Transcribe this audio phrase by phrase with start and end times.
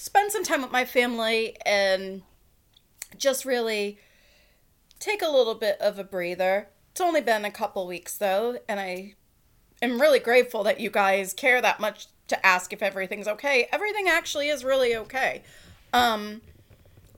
[0.00, 2.22] spend some time with my family and
[3.18, 3.98] just really
[4.98, 6.68] take a little bit of a breather.
[6.90, 9.14] It's only been a couple weeks though, and I
[9.82, 13.68] am really grateful that you guys care that much to ask if everything's okay.
[13.72, 15.42] Everything actually is really okay.
[15.92, 16.40] Um,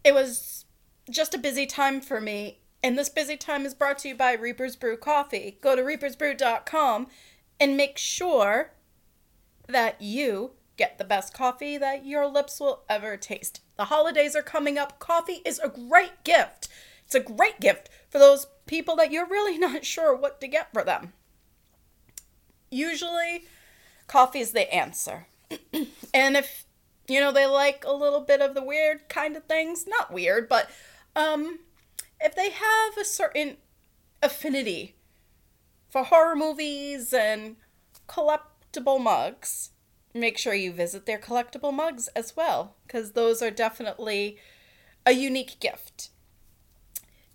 [0.03, 0.65] it was
[1.09, 4.33] just a busy time for me, and this busy time is brought to you by
[4.33, 5.59] Reaper's Brew Coffee.
[5.61, 7.07] Go to reapersbrew.com
[7.61, 8.73] and make sure
[9.69, 13.61] that you get the best coffee that your lips will ever taste.
[13.77, 14.99] The holidays are coming up.
[14.99, 16.69] Coffee is a great gift.
[17.05, 20.73] It's a great gift for those people that you're really not sure what to get
[20.73, 21.13] for them
[22.73, 23.45] usually
[24.07, 25.29] coffee is the answer.
[26.15, 26.65] and if
[27.07, 30.49] you know they like a little bit of the weird kind of things, not weird,
[30.49, 30.71] but
[31.15, 31.61] um
[32.21, 33.59] if they have a certain
[34.23, 34.97] affinity
[35.91, 37.57] for horror movies and
[38.09, 39.71] collectible mugs,
[40.15, 44.39] make sure you visit their collectible mugs as well cuz those are definitely
[45.07, 46.11] a unique gift.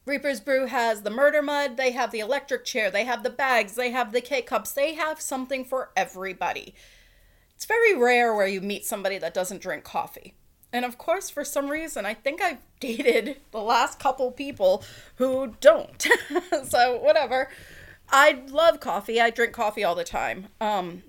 [0.05, 3.75] Reaper's Brew has the murder mud, they have the electric chair, they have the bags,
[3.75, 6.73] they have the K cups, they have something for everybody.
[7.55, 10.35] It's very rare where you meet somebody that doesn't drink coffee.
[10.71, 14.83] And of course, for some reason, I think I've dated the last couple people
[15.15, 16.07] who don't.
[16.69, 17.49] so, whatever.
[18.09, 19.19] I love coffee.
[19.19, 20.47] I drink coffee all the time.
[20.61, 21.03] Um,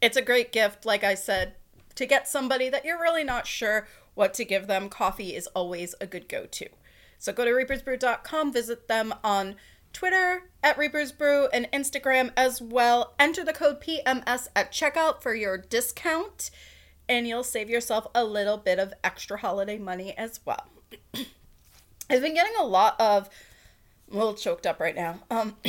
[0.00, 1.54] it's a great gift, like I said,
[1.94, 4.88] to get somebody that you're really not sure what to give them.
[4.88, 6.68] Coffee is always a good go to.
[7.18, 9.56] So go to reapersbrew.com, visit them on
[9.92, 13.14] Twitter at Reapers Brew and Instagram as well.
[13.18, 16.50] Enter the code PMS at checkout for your discount,
[17.08, 20.68] and you'll save yourself a little bit of extra holiday money as well.
[22.10, 23.28] I've been getting a lot of,
[24.08, 25.18] I'm a little choked up right now.
[25.30, 25.56] Um,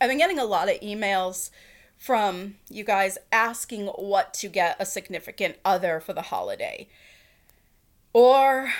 [0.00, 1.50] I've been getting a lot of emails
[1.98, 6.88] from you guys asking what to get a significant other for the holiday.
[8.12, 8.72] Or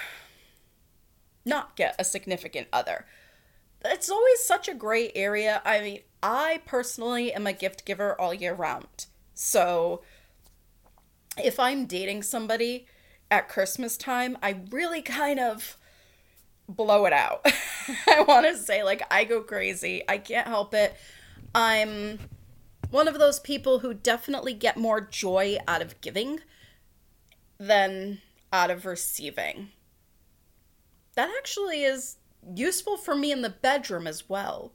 [1.44, 3.04] not get a significant other.
[3.84, 5.60] It's always such a gray area.
[5.64, 9.06] I mean, I personally am a gift giver all year round.
[9.34, 10.02] So
[11.36, 12.86] if I'm dating somebody
[13.30, 15.76] at Christmas time, I really kind of
[16.68, 17.44] blow it out.
[18.06, 20.02] I want to say, like, I go crazy.
[20.08, 20.96] I can't help it.
[21.54, 22.18] I'm
[22.90, 26.40] one of those people who definitely get more joy out of giving
[27.58, 28.20] than
[28.52, 29.70] out of receiving
[31.18, 32.14] that actually is
[32.54, 34.70] useful for me in the bedroom as well.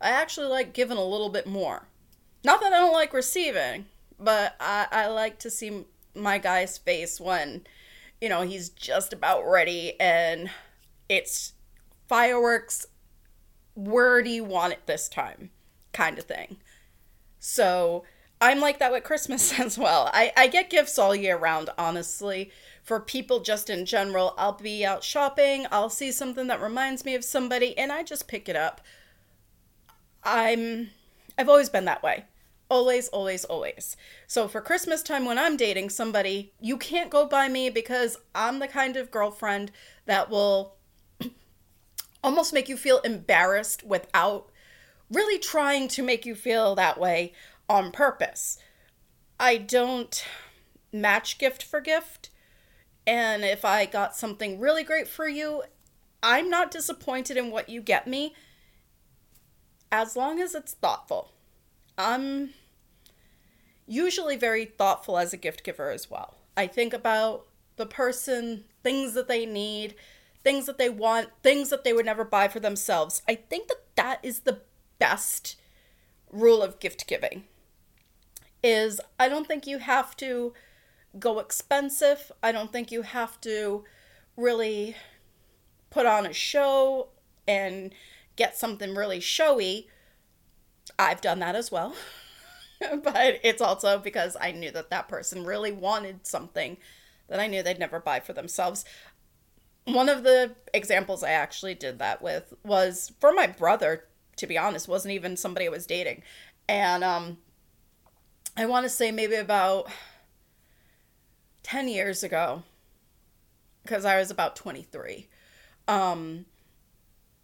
[0.00, 1.86] I actually like giving a little bit more.
[2.42, 3.84] Not that I don't like receiving,
[4.18, 7.66] but I, I like to see my guy's face when,
[8.22, 10.48] you know, he's just about ready and
[11.10, 11.52] it's
[12.08, 12.86] fireworks.
[13.74, 15.50] Where do you want it this time?
[15.92, 16.56] Kind of thing.
[17.46, 18.04] So
[18.40, 20.10] I'm like that with Christmas as well.
[20.12, 22.50] I, I get gifts all year round, honestly
[22.86, 24.32] for people just in general.
[24.38, 28.28] I'll be out shopping, I'll see something that reminds me of somebody, and I just
[28.28, 28.80] pick it up.
[30.22, 30.90] I'm
[31.36, 32.26] I've always been that way.
[32.70, 33.96] Always, always, always.
[34.28, 38.60] So for Christmas time when I'm dating somebody, you can't go by me because I'm
[38.60, 39.72] the kind of girlfriend
[40.04, 40.76] that will
[42.24, 44.48] almost make you feel embarrassed without
[45.10, 47.32] really trying to make you feel that way
[47.68, 48.58] on purpose.
[49.38, 50.24] I don't
[50.92, 52.30] match gift for gift.
[53.06, 55.62] And if I got something really great for you,
[56.22, 58.34] I'm not disappointed in what you get me
[59.92, 61.32] as long as it's thoughtful.
[61.96, 62.50] I'm
[63.86, 66.34] usually very thoughtful as a gift giver as well.
[66.56, 69.94] I think about the person, things that they need,
[70.42, 73.22] things that they want, things that they would never buy for themselves.
[73.28, 74.60] I think that that is the
[74.98, 75.56] best
[76.30, 77.44] rule of gift giving.
[78.62, 80.52] Is I don't think you have to
[81.18, 82.32] go expensive.
[82.42, 83.84] I don't think you have to
[84.36, 84.96] really
[85.90, 87.08] put on a show
[87.46, 87.94] and
[88.36, 89.88] get something really showy.
[90.98, 91.94] I've done that as well.
[93.02, 96.76] but it's also because I knew that that person really wanted something
[97.28, 98.84] that I knew they'd never buy for themselves.
[99.84, 104.04] One of the examples I actually did that with was for my brother,
[104.36, 106.22] to be honest, wasn't even somebody I was dating.
[106.68, 107.38] And um
[108.56, 109.88] I want to say maybe about
[111.62, 112.62] 10 years ago,
[113.82, 115.28] because I was about 23.
[115.86, 116.46] Um,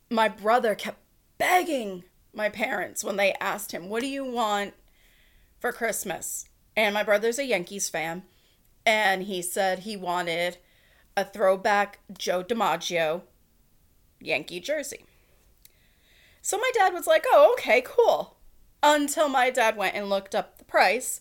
[0.08, 0.98] my brother kept
[1.36, 4.72] begging my parents when they asked him, What do you want
[5.58, 6.46] for Christmas?
[6.76, 8.22] And my brother's a Yankees fan.
[8.86, 10.56] And he said he wanted
[11.16, 13.22] a throwback Joe DiMaggio
[14.18, 15.04] Yankee jersey.
[16.42, 18.36] So my dad was like, Oh, okay, cool.
[18.82, 21.20] Until my dad went and looked up the price.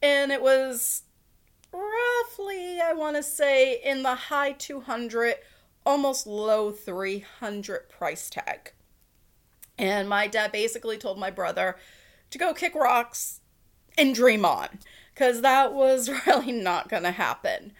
[0.00, 1.02] And it was
[1.72, 5.34] roughly, I want to say, in the high 200,
[5.84, 8.72] almost low 300 price tag.
[9.76, 11.76] And my dad basically told my brother
[12.30, 13.40] to go kick rocks
[13.98, 14.78] and dream on
[15.12, 17.72] because that was really not going to happen.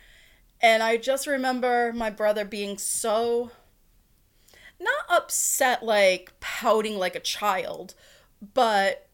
[0.60, 3.50] And I just remember my brother being so
[4.80, 7.94] not upset, like pouting like a child,
[8.54, 9.08] but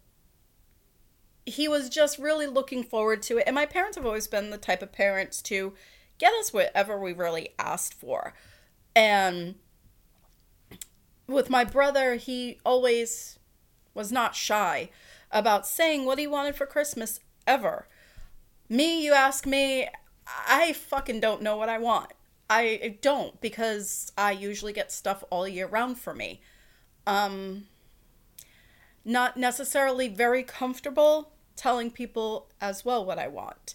[1.44, 3.44] he was just really looking forward to it.
[3.46, 5.74] And my parents have always been the type of parents to
[6.18, 8.34] get us whatever we really asked for.
[8.94, 9.56] And
[11.26, 13.38] with my brother, he always
[13.94, 14.90] was not shy
[15.30, 17.88] about saying what he wanted for Christmas ever.
[18.69, 19.88] Me, you ask me,
[20.26, 22.12] I fucking don't know what I want.
[22.48, 26.40] I don't because I usually get stuff all year round for me.
[27.06, 27.66] Um
[29.04, 33.75] not necessarily very comfortable telling people as well what I want.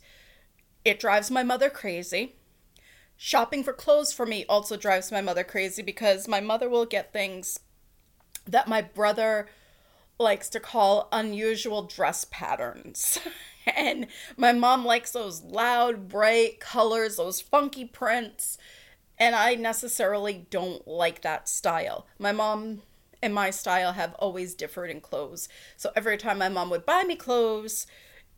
[0.84, 2.36] It drives my mother crazy.
[3.16, 7.14] Shopping for clothes for me also drives my mother crazy because my mother will get
[7.14, 7.60] things
[8.48, 9.48] that my brother
[10.20, 13.20] likes to call unusual dress patterns.
[13.66, 18.58] and my mom likes those loud, bright colors, those funky prints.
[19.18, 22.08] And I necessarily don't like that style.
[22.18, 22.82] My mom
[23.22, 25.48] and my style have always differed in clothes.
[25.78, 27.86] So every time my mom would buy me clothes,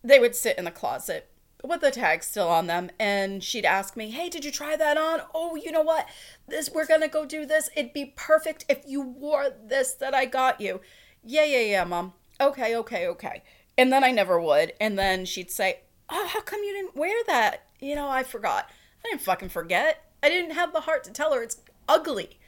[0.03, 1.29] they would sit in the closet
[1.63, 2.89] with the tags still on them.
[2.99, 5.21] And she'd ask me hey did you try that on?
[5.33, 6.07] Oh you know what?
[6.47, 7.69] This we're gonna go do this.
[7.75, 10.81] It'd be perfect if you wore this that i got you.
[11.23, 12.13] Yeah yeah yeah mom.
[12.41, 13.43] Okay okay okay
[13.77, 14.73] and then i never would.
[14.79, 17.67] And then she'd say oh how come you didn't wear that?
[17.79, 18.69] You know i forgot.
[19.03, 20.11] I didn't fucking forget.
[20.21, 22.39] I didn't have the heart to tell her it's ugly.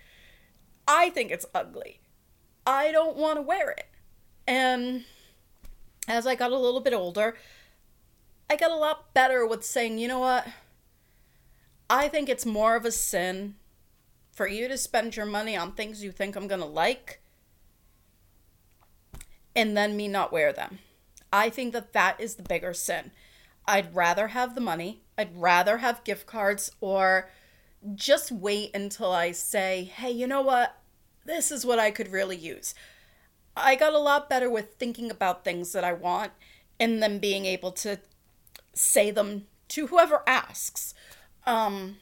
[0.88, 2.00] I think it's ugly.
[2.66, 3.88] I don't want to wear it.
[4.48, 5.06] And
[6.08, 7.36] as i got a little bit older
[8.50, 10.48] I got a lot better with saying, you know what?
[11.90, 13.56] I think it's more of a sin
[14.32, 17.22] for you to spend your money on things you think I'm going to like
[19.56, 20.80] and then me not wear them.
[21.36, 23.12] I think that that is the bigger sin.
[23.68, 27.30] I'd rather have the money, I'd rather have gift cards, or
[27.94, 30.78] just wait until I say, hey, you know what?
[31.26, 32.74] This is what I could really use.
[33.58, 36.32] I got a lot better with thinking about things that I want
[36.80, 38.00] and then being able to
[38.74, 40.94] say them to whoever asks.
[41.46, 41.98] Um,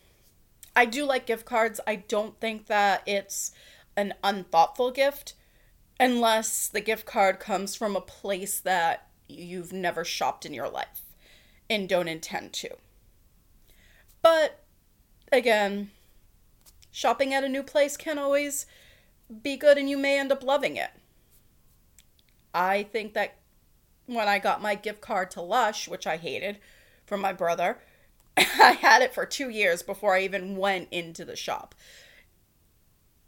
[0.75, 1.79] I do like gift cards.
[1.87, 3.51] I don't think that it's
[3.97, 5.33] an unthoughtful gift
[5.99, 11.01] unless the gift card comes from a place that you've never shopped in your life
[11.69, 12.69] and don't intend to.
[14.21, 14.63] But
[15.31, 15.91] again,
[16.91, 18.65] shopping at a new place can always
[19.41, 20.91] be good and you may end up loving it.
[22.53, 23.35] I think that
[24.05, 26.59] when I got my gift card to Lush, which I hated,
[27.05, 27.77] from my brother.
[28.37, 31.75] I had it for two years before I even went into the shop.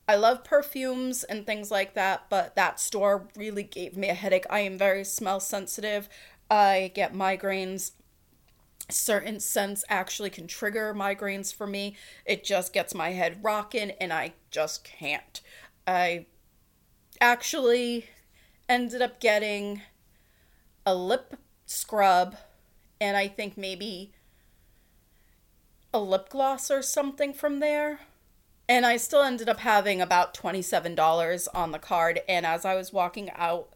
[0.07, 4.45] I love perfumes and things like that, but that store really gave me a headache.
[4.49, 6.07] I am very smell sensitive.
[6.49, 7.91] I get migraines.
[8.87, 11.95] Certain scents actually can trigger migraines for me.
[12.23, 15.41] It just gets my head rocking and I just can't.
[15.87, 16.27] I
[17.19, 18.05] actually
[18.69, 19.81] ended up getting
[20.85, 21.35] a lip
[21.65, 22.35] scrub
[23.01, 24.13] and I think maybe
[25.91, 28.01] a lip gloss or something from there.
[28.67, 32.21] And I still ended up having about $27 on the card.
[32.27, 33.73] And as I was walking out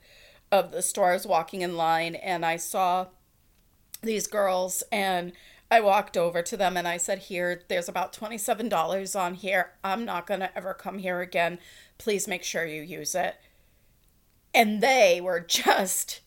[0.51, 3.07] of the store, I was walking in line and I saw
[4.01, 5.33] these girls and
[5.71, 9.73] I walked over to them and I said, Here, there's about $27 on here.
[9.83, 11.59] I'm not going to ever come here again.
[11.97, 13.35] Please make sure you use it.
[14.53, 16.21] And they were just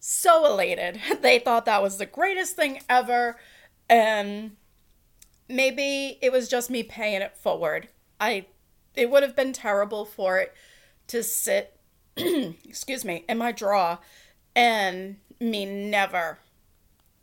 [0.00, 1.00] so elated.
[1.20, 3.38] They thought that was the greatest thing ever.
[3.88, 4.56] And
[5.48, 7.88] maybe it was just me paying it forward.
[8.20, 8.46] I
[8.94, 10.54] it would have been terrible for it
[11.08, 11.78] to sit
[12.16, 13.98] excuse me in my drawer
[14.54, 16.38] and me never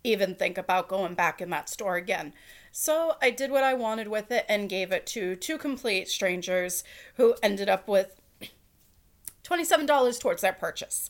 [0.04, 2.34] even think about going back in that store again.
[2.72, 6.84] So I did what I wanted with it and gave it to two complete strangers
[7.16, 8.16] who ended up with
[9.44, 11.10] $27 towards their purchase,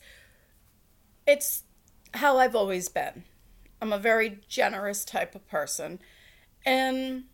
[1.28, 1.64] it's
[2.16, 3.24] how I've always been.
[3.82, 6.00] I'm a very generous type of person.
[6.66, 7.26] And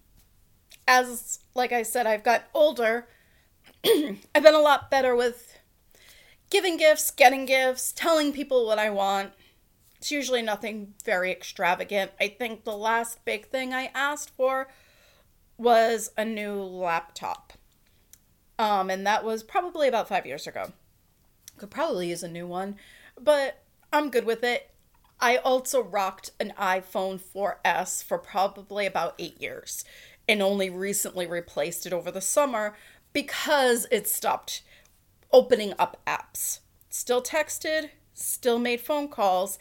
[0.87, 3.07] as like I said, I've got older,
[3.85, 5.57] I've been a lot better with
[6.49, 9.33] giving gifts, getting gifts, telling people what I want.
[9.97, 12.11] It's usually nothing very extravagant.
[12.19, 14.67] I think the last big thing I asked for
[15.57, 17.53] was a new laptop.
[18.59, 20.71] Um, and that was probably about five years ago.
[21.57, 22.75] Could probably use a new one,
[23.19, 24.69] but I'm good with it.
[25.19, 29.85] I also rocked an iPhone 4S for probably about eight years
[30.27, 32.75] and only recently replaced it over the summer
[33.13, 34.61] because it stopped
[35.31, 36.59] opening up apps.
[36.89, 39.57] Still texted, still made phone calls,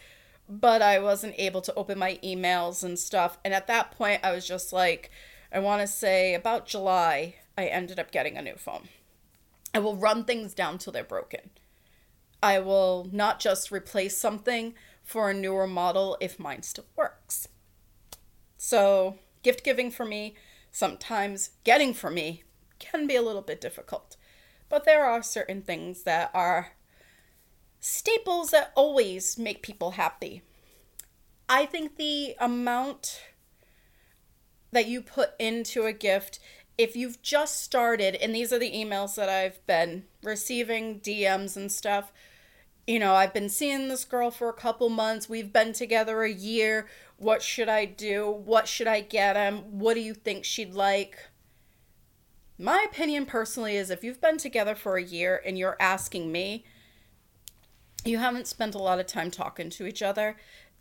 [0.49, 3.39] but I wasn't able to open my emails and stuff.
[3.45, 5.11] And at that point, I was just like,
[5.53, 8.89] I want to say about July, I ended up getting a new phone.
[9.73, 11.51] I will run things down till they're broken.
[12.43, 17.47] I will not just replace something for a newer model if mine still works.
[18.57, 20.35] So, gift giving for me,
[20.73, 22.43] sometimes getting for me,
[22.79, 24.17] can be a little bit difficult.
[24.69, 26.73] But there are certain things that are
[27.79, 30.43] staples that always make people happy.
[31.49, 33.21] I think the amount
[34.73, 36.41] that you put into a gift,
[36.79, 41.71] if you've just started, and these are the emails that I've been receiving, DMs and
[41.71, 42.13] stuff.
[42.87, 45.29] You know, I've been seeing this girl for a couple months.
[45.29, 46.87] We've been together a year.
[47.17, 48.31] What should I do?
[48.31, 49.79] What should I get him?
[49.79, 51.19] What do you think she'd like?
[52.59, 56.65] My opinion personally is if you've been together for a year and you're asking me,
[58.05, 60.37] you haven't spent a lot of time talking to each other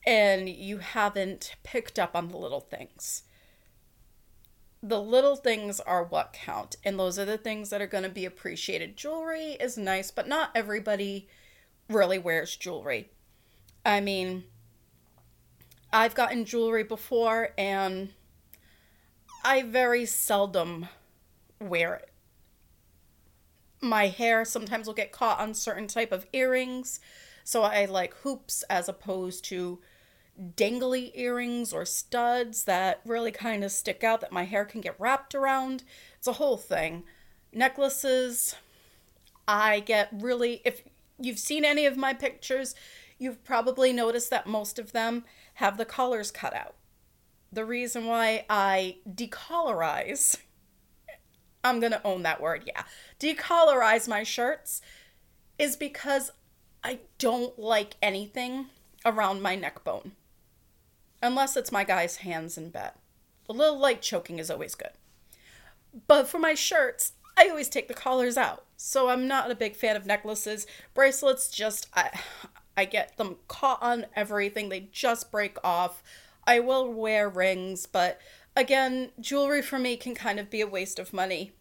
[0.06, 3.24] and you haven't picked up on the little things.
[4.82, 8.10] The little things are what count, and those are the things that are going to
[8.10, 8.98] be appreciated.
[8.98, 11.30] Jewelry is nice, but not everybody
[11.90, 13.10] really wears jewelry.
[13.86, 14.46] I mean,
[15.92, 18.13] I've gotten jewelry before and
[19.46, 20.88] I very seldom
[21.60, 22.10] wear it.
[23.82, 27.02] My hair sometimes will get caught on certain type of earrings,
[27.44, 29.80] so I like hoops as opposed to
[30.40, 35.00] dangly earrings or studs that really kind of stick out that my hair can get
[35.00, 35.84] wrapped around.
[36.18, 37.04] It's a whole thing.
[37.52, 38.56] Necklaces,
[39.48, 40.82] I get really if
[41.20, 42.75] you've seen any of my pictures,
[43.17, 45.24] you've probably noticed that most of them
[45.55, 46.75] have the collars cut out.
[47.51, 50.38] The reason why I decollarize
[51.63, 52.84] I'm going to own that word, yeah.
[53.20, 54.82] Decollarize my shirts
[55.58, 56.32] is because
[56.84, 58.67] I don't like anything
[59.05, 60.12] around my neck bone.
[61.22, 62.91] Unless it's my guy's hands in bed.
[63.48, 64.91] A little light choking is always good.
[66.08, 68.65] But for my shirts, I always take the collars out.
[68.86, 70.68] So I'm not a big fan of necklaces.
[70.94, 72.20] Bracelets just I
[72.75, 74.68] I get them caught on everything.
[74.68, 76.04] They just break off.
[76.46, 78.20] I will wear rings, but
[78.58, 81.54] again, jewelry for me can kind of be a waste of money.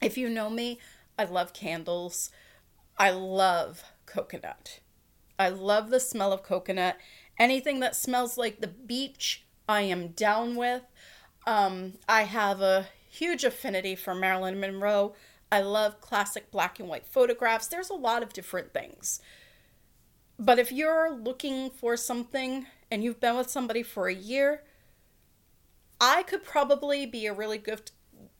[0.00, 0.78] If you know me,
[1.18, 2.30] I love candles.
[2.96, 4.78] I love coconut.
[5.36, 6.98] I love the smell of coconut.
[7.36, 10.82] Anything that smells like the beach, I am down with.
[11.48, 15.14] Um, I have a huge affinity for Marilyn Monroe.
[15.54, 17.68] I love classic black and white photographs.
[17.68, 19.20] There's a lot of different things.
[20.36, 24.64] But if you're looking for something and you've been with somebody for a year,
[26.00, 27.92] I could probably be a really good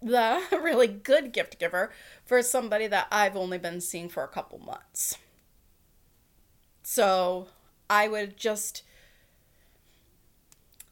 [0.02, 1.92] the really good gift giver
[2.24, 5.16] for somebody that I've only been seeing for a couple months.
[6.82, 7.46] So,
[7.88, 8.82] I would just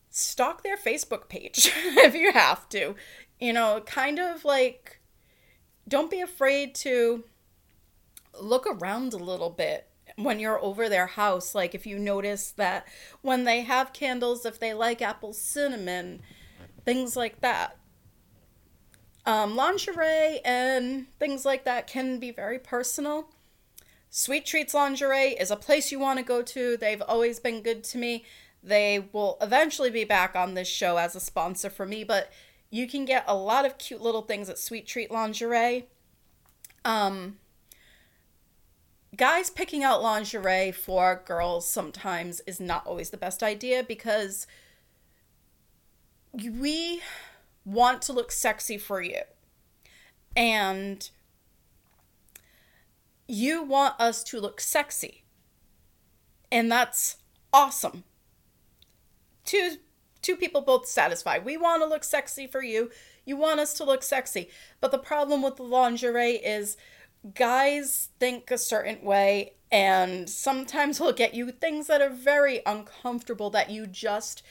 [0.09, 2.95] stalk their Facebook page if you have to.
[3.41, 5.02] You know, kind of like
[5.89, 7.25] don't be afraid to
[8.41, 11.55] look around a little bit when you're over their house.
[11.55, 12.87] Like if you notice that
[13.21, 16.23] when they have candles, if they like apple cinnamon,
[16.85, 17.77] things like that.
[19.25, 23.29] Um, lingerie and things like that can be very personal.
[24.11, 26.77] Sweet Treats Lingerie is a place you want to go to.
[26.77, 28.25] They've always been good to me.
[28.63, 32.31] They will eventually be back on this show as a sponsor for me, but
[32.73, 35.85] you can get a lot of cute little things at Sweet Treat Lingerie.
[36.87, 37.37] Um,
[39.15, 44.47] guys picking out lingerie for girls sometimes is not always the best idea because
[46.33, 47.03] we
[47.67, 49.21] want to look sexy for you.
[50.35, 51.11] And
[53.29, 55.25] you want us to look sexy.
[56.51, 57.19] And that's
[57.53, 58.05] awesome.
[59.45, 59.77] Two
[60.23, 61.45] two people both satisfied.
[61.45, 62.91] We want to look sexy for you.
[63.25, 64.49] You want us to look sexy.
[64.81, 66.77] But the problem with the lingerie is
[67.35, 73.51] guys think a certain way and sometimes will get you things that are very uncomfortable
[73.51, 74.43] that you just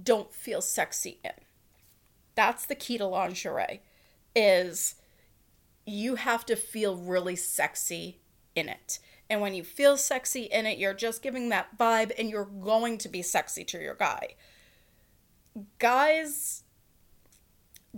[0.00, 1.32] don't feel sexy in.
[2.34, 3.80] That's the key to lingerie
[4.34, 4.96] is
[5.86, 8.20] you have to feel really sexy
[8.54, 8.98] in it.
[9.30, 12.98] And when you feel sexy in it, you're just giving that vibe and you're going
[12.98, 14.34] to be sexy to your guy.
[15.78, 16.64] Guys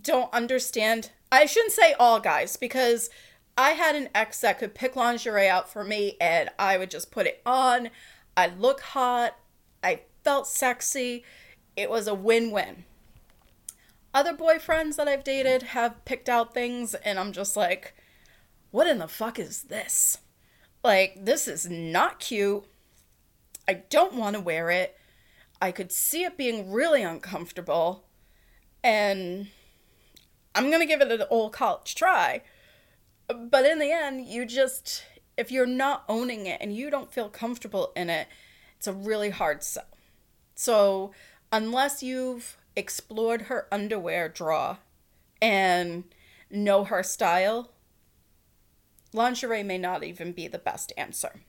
[0.01, 1.11] don't understand.
[1.33, 3.11] I shouldn't say all guys because
[3.57, 7.11] I had an ex that could pick lingerie out for me and I would just
[7.11, 7.91] put it on.
[8.37, 9.37] I'd look hot.
[9.83, 11.25] I felt sexy.
[11.77, 12.85] It was a win win.
[14.13, 17.95] Other boyfriends that I've dated have picked out things and I'm just like,
[18.71, 20.19] what in the fuck is this?
[20.85, 22.65] Like, this is not cute.
[23.67, 24.97] I don't want to wear it.
[25.61, 28.05] I could see it being really uncomfortable.
[28.83, 29.49] And
[30.55, 32.43] I'm to give it an old college try.
[33.29, 35.05] But in the end, you just,
[35.37, 38.29] if you're not owning it and you don't feel comfortable in it,
[38.77, 39.85] it's a really hard sell.
[40.55, 41.13] So,
[41.53, 44.79] unless you've explored her underwear drawer
[45.43, 46.05] and
[46.51, 47.73] know her style,
[49.13, 51.41] lingerie may not even be the best answer.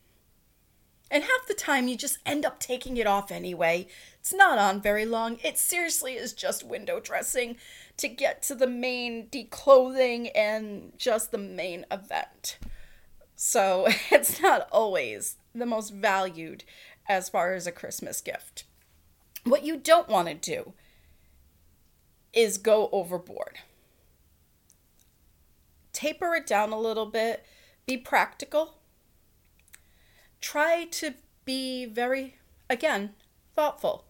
[1.09, 3.87] And half the time, you just end up taking it off anyway.
[4.19, 5.37] It's not on very long.
[5.43, 7.55] It seriously is just window dressing
[7.97, 12.57] to get to the main declothing and just the main event.
[13.35, 16.63] So it's not always the most valued
[17.07, 18.65] as far as a Christmas gift.
[19.45, 20.73] What you don't want to do
[22.33, 23.59] is go overboard.
[25.93, 27.45] Taper it down a little bit,
[27.85, 28.75] be practical.
[30.41, 31.13] Try to
[31.45, 32.37] be very,
[32.69, 33.13] again,
[33.55, 34.05] thoughtful.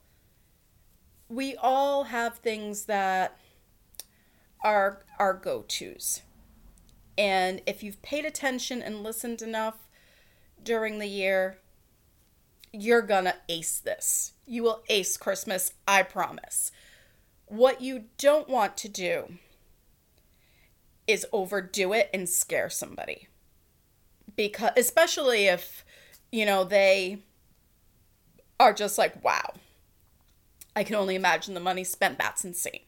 [1.29, 3.37] We all have things that
[4.63, 6.21] are our go tos.
[7.17, 9.87] And if you've paid attention and listened enough
[10.61, 11.57] during the year,
[12.71, 14.33] you're gonna ace this.
[14.45, 16.71] You will ace Christmas, I promise.
[17.45, 19.37] What you don't want to do
[21.07, 23.29] is overdo it and scare somebody.
[24.35, 25.85] Because especially if,
[26.31, 27.23] you know, they
[28.59, 29.53] are just like, wow.
[30.75, 32.19] I can only imagine the money spent.
[32.19, 32.81] That's insane.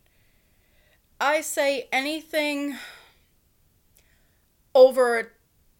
[1.19, 2.77] I say anything
[4.75, 5.33] over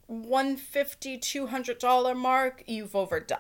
[0.07, 3.37] 150 200 dollar mark you've overdone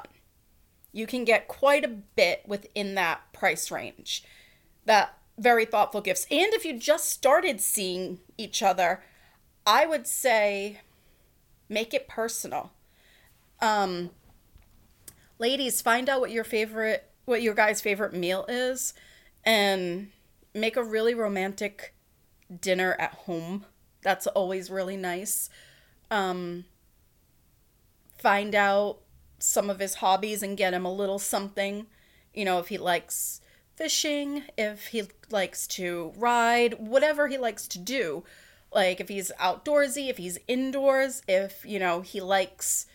[0.91, 4.23] you can get quite a bit within that price range
[4.85, 9.01] that very thoughtful gifts and if you just started seeing each other
[9.65, 10.79] i would say
[11.67, 12.71] make it personal
[13.61, 14.09] um
[15.37, 18.93] ladies find out what your favorite what your guy's favorite meal is
[19.43, 20.09] and
[20.53, 21.93] make a really romantic
[22.61, 23.65] dinner at home.
[24.01, 25.49] That's always really nice.
[26.09, 26.65] Um,
[28.17, 28.99] find out
[29.37, 31.85] some of his hobbies and get him a little something.
[32.33, 33.41] You know, if he likes
[33.75, 38.23] fishing, if he likes to ride, whatever he likes to do.
[38.73, 42.85] Like if he's outdoorsy, if he's indoors, if, you know, he likes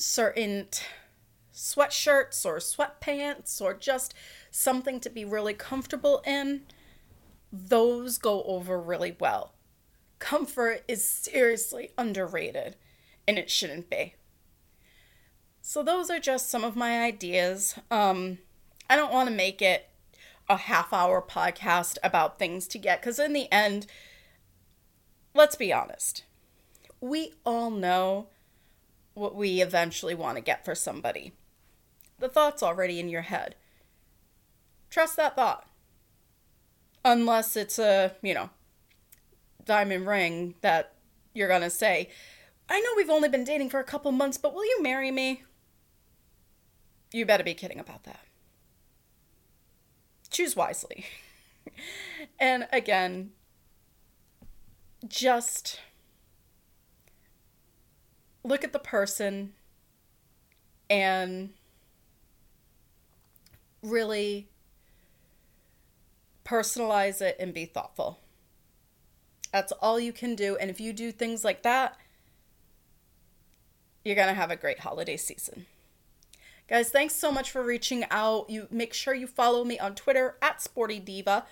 [0.00, 0.68] certain
[1.52, 4.14] sweatshirts or sweatpants or just
[4.50, 6.62] something to be really comfortable in,
[7.52, 9.54] those go over really well.
[10.18, 12.76] Comfort is seriously underrated,
[13.26, 14.14] and it shouldn't be.
[15.62, 17.78] So, those are just some of my ideas.
[17.90, 18.38] Um,
[18.88, 19.88] I don't want to make it
[20.48, 23.86] a half hour podcast about things to get, because in the end,
[25.34, 26.24] let's be honest,
[27.00, 28.28] we all know
[29.20, 31.32] what we eventually want to get for somebody.
[32.18, 33.54] The thought's already in your head.
[34.88, 35.68] Trust that thought.
[37.04, 38.50] Unless it's a, you know,
[39.64, 40.94] diamond ring that
[41.34, 42.08] you're going to say,
[42.68, 45.42] I know we've only been dating for a couple months, but will you marry me?
[47.12, 48.20] You better be kidding about that.
[50.30, 51.04] Choose wisely.
[52.38, 53.32] and again,
[55.06, 55.78] just
[58.44, 59.52] look at the person
[60.88, 61.50] and
[63.82, 64.48] really
[66.44, 68.18] personalize it and be thoughtful.
[69.52, 70.56] That's all you can do.
[70.56, 71.96] And if you do things like that,
[74.04, 75.66] you're going to have a great holiday season.
[76.68, 78.48] Guys, thanks so much for reaching out.
[78.48, 81.44] You make sure you follow me on Twitter at Sporty Diva.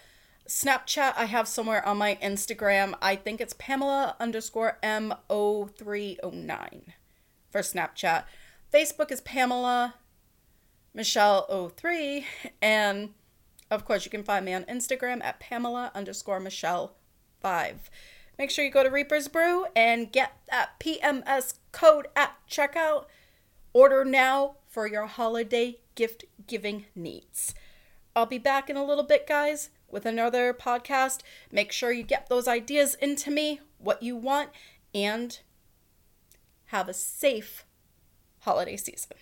[0.49, 2.95] Snapchat, I have somewhere on my Instagram.
[3.03, 6.81] I think it's Pamela underscore M0309
[7.51, 8.25] for Snapchat.
[8.73, 9.97] Facebook is Pamela
[10.95, 12.25] Michelle 03
[12.63, 13.11] and
[13.71, 16.95] of course, you can find me on Instagram at Pamela underscore Michelle
[17.43, 17.91] 5.
[18.39, 23.05] Make sure you go to Reaper's Brew and get that PMS code at checkout.
[23.75, 27.55] Order now for your holiday gift giving needs.
[28.17, 29.69] I'll be back in a little bit, guys.
[29.91, 31.21] With another podcast.
[31.51, 34.51] Make sure you get those ideas into me, what you want,
[34.95, 35.39] and
[36.67, 37.65] have a safe
[38.41, 39.17] holiday season.